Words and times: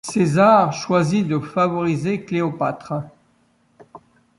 César 0.03 0.73
choisit 0.73 1.27
de 1.27 1.37
favoriser 1.37 2.25
Cléopâtre. 2.25 3.03